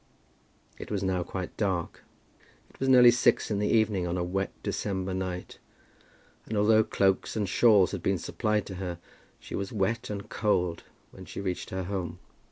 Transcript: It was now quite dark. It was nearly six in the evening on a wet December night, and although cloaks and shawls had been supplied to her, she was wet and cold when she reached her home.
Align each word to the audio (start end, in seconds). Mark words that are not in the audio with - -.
It 0.79 0.89
was 0.89 1.03
now 1.03 1.21
quite 1.21 1.55
dark. 1.57 2.03
It 2.71 2.79
was 2.79 2.89
nearly 2.89 3.11
six 3.11 3.51
in 3.51 3.59
the 3.59 3.67
evening 3.67 4.07
on 4.07 4.17
a 4.17 4.23
wet 4.23 4.51
December 4.63 5.13
night, 5.13 5.59
and 6.47 6.57
although 6.57 6.83
cloaks 6.83 7.35
and 7.35 7.47
shawls 7.47 7.91
had 7.91 8.01
been 8.01 8.17
supplied 8.17 8.65
to 8.65 8.75
her, 8.77 8.97
she 9.39 9.53
was 9.53 9.71
wet 9.71 10.09
and 10.09 10.27
cold 10.27 10.85
when 11.11 11.25
she 11.25 11.39
reached 11.39 11.69
her 11.69 11.83
home. 11.83 12.17